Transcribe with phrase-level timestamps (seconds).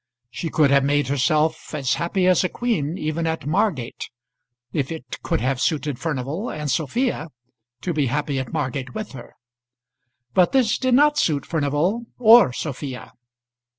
[0.31, 4.09] She could have made herself as happy as a queen even at Margate,
[4.73, 7.27] if it could have suited Furnival and Sophia
[7.81, 9.35] to be happy at Margate with her.
[10.33, 13.13] But this did not suit Furnival or Sophia.